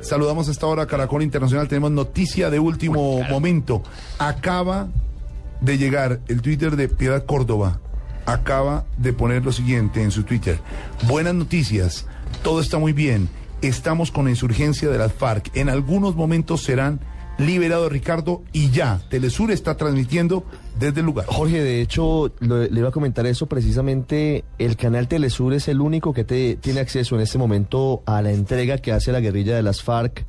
[0.00, 1.68] Saludamos a esta hora a Caracol Internacional.
[1.68, 3.82] Tenemos noticia de último momento.
[4.18, 4.88] Acaba
[5.60, 7.80] de llegar el Twitter de Piedad Córdoba.
[8.24, 10.58] Acaba de poner lo siguiente en su Twitter.
[11.06, 12.06] Buenas noticias.
[12.42, 13.28] Todo está muy bien.
[13.60, 15.54] Estamos con la insurgencia de las FARC.
[15.54, 17.00] En algunos momentos serán
[17.46, 20.44] liberado Ricardo y ya, Telesur está transmitiendo
[20.78, 21.26] desde el lugar.
[21.26, 26.12] Jorge, de hecho, le iba a comentar eso precisamente, el canal Telesur es el único
[26.12, 29.62] que te, tiene acceso en este momento a la entrega que hace la guerrilla de
[29.62, 30.24] las FARC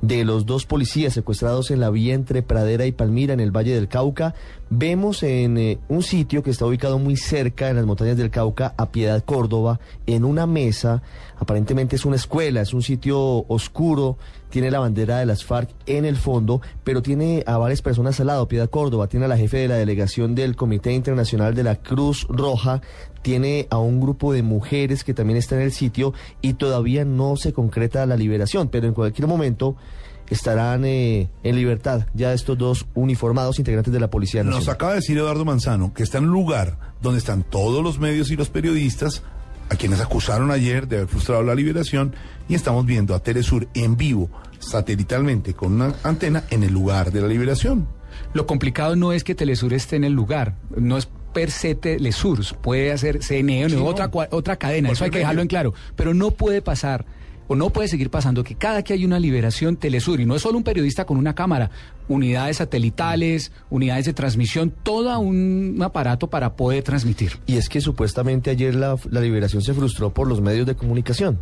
[0.00, 3.74] de los dos policías secuestrados en la vía entre Pradera y Palmira en el Valle
[3.74, 4.34] del Cauca.
[4.70, 8.74] Vemos en eh, un sitio que está ubicado muy cerca en las montañas del Cauca,
[8.76, 11.02] a Piedad Córdoba, en una mesa,
[11.38, 14.18] aparentemente es una escuela, es un sitio oscuro,
[14.50, 18.28] tiene la bandera de las FARC en el fondo, pero tiene a varias personas al
[18.28, 21.76] lado, Piedad Córdoba, tiene a la jefe de la delegación del Comité Internacional de la
[21.76, 22.80] Cruz Roja,
[23.22, 27.36] tiene a un grupo de mujeres que también está en el sitio y todavía no
[27.36, 29.76] se concreta la liberación, pero en cualquier momento
[30.30, 34.66] estarán eh, en libertad ya estos dos uniformados integrantes de la Policía Nacional.
[34.66, 37.98] Nos acaba de decir Eduardo Manzano que está en un lugar donde están todos los
[37.98, 39.22] medios y los periodistas
[39.70, 42.14] a quienes acusaron ayer de haber frustrado la liberación
[42.48, 47.20] y estamos viendo a Telesur en vivo, satelitalmente, con una antena en el lugar de
[47.20, 47.88] la liberación.
[48.32, 52.40] Lo complicado no es que Telesur esté en el lugar, no es per se Telesur,
[52.62, 56.30] puede hacer CNN o otra, otra cadena, eso hay que dejarlo en claro, pero no
[56.30, 57.04] puede pasar
[57.48, 60.42] o no puede seguir pasando que cada que hay una liberación Telesur, y no es
[60.42, 61.70] solo un periodista con una cámara,
[62.06, 67.32] unidades satelitales, unidades de transmisión, todo un aparato para poder transmitir.
[67.46, 71.40] Y es que supuestamente ayer la, la liberación se frustró por los medios de comunicación.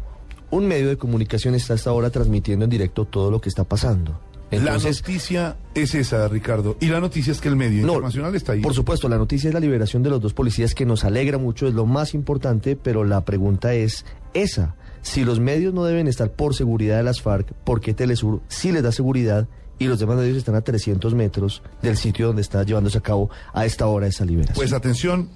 [0.50, 4.20] Un medio de comunicación está hasta ahora transmitiendo en directo todo lo que está pasando
[4.50, 6.76] la noticia es esa, Ricardo.
[6.80, 8.60] Y la noticia es que el medio internacional está ahí.
[8.60, 11.66] Por supuesto, la noticia es la liberación de los dos policías que nos alegra mucho,
[11.66, 14.04] es lo más importante, pero la pregunta es
[14.42, 14.76] esa.
[15.02, 18.72] Si los medios no deben estar por seguridad de las FARC, ¿por qué Telesur sí
[18.72, 19.46] les da seguridad
[19.78, 23.30] y los demás medios están a 300 metros del sitio donde está llevándose a cabo
[23.52, 24.56] a esta hora esa liberación?
[24.56, 25.28] Pues atención,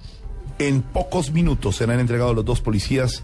[0.59, 3.23] en pocos minutos serán entregados los dos policías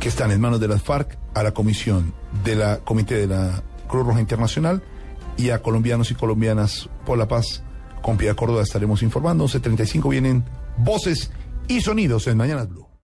[0.00, 2.12] que están en manos de las FARC a la comisión
[2.44, 4.82] de la Comité de la Cruz Roja Internacional
[5.36, 7.62] y a colombianos y colombianas por la paz.
[8.02, 9.46] Con Piedad Córdoba estaremos informando.
[9.46, 10.44] 11.35 vienen
[10.78, 11.30] voces
[11.68, 12.87] y sonidos en Mañana Blue.